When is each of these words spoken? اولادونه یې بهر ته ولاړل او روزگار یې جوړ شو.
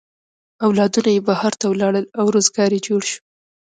اولادونه 0.65 1.09
یې 1.15 1.21
بهر 1.29 1.53
ته 1.59 1.65
ولاړل 1.67 2.05
او 2.19 2.25
روزگار 2.33 2.69
یې 2.75 2.81
جوړ 2.87 3.01
شو. 3.09 3.19